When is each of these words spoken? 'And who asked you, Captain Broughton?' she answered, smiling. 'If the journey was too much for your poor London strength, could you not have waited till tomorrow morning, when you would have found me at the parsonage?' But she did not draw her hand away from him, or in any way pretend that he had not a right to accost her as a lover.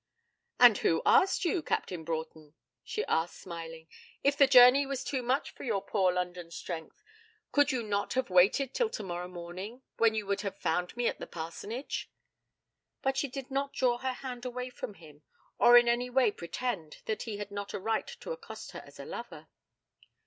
'And 0.59 0.79
who 0.79 1.03
asked 1.05 1.45
you, 1.45 1.61
Captain 1.61 2.03
Broughton?' 2.03 2.55
she 2.83 3.05
answered, 3.05 3.35
smiling. 3.35 3.87
'If 4.23 4.35
the 4.35 4.47
journey 4.47 4.83
was 4.87 5.03
too 5.03 5.21
much 5.21 5.51
for 5.51 5.63
your 5.63 5.79
poor 5.79 6.11
London 6.11 6.49
strength, 6.49 7.03
could 7.51 7.71
you 7.71 7.83
not 7.83 8.13
have 8.15 8.31
waited 8.31 8.73
till 8.73 8.89
tomorrow 8.89 9.27
morning, 9.27 9.83
when 9.97 10.15
you 10.15 10.25
would 10.25 10.41
have 10.41 10.57
found 10.57 10.97
me 10.97 11.05
at 11.07 11.19
the 11.19 11.27
parsonage?' 11.27 12.09
But 13.03 13.15
she 13.15 13.27
did 13.27 13.51
not 13.51 13.73
draw 13.73 13.99
her 13.99 14.13
hand 14.13 14.43
away 14.43 14.71
from 14.71 14.95
him, 14.95 15.21
or 15.59 15.77
in 15.77 15.87
any 15.87 16.09
way 16.09 16.31
pretend 16.31 17.03
that 17.05 17.21
he 17.21 17.37
had 17.37 17.51
not 17.51 17.75
a 17.75 17.79
right 17.79 18.07
to 18.21 18.31
accost 18.31 18.71
her 18.71 18.81
as 18.83 18.99
a 18.99 19.05
lover. 19.05 19.49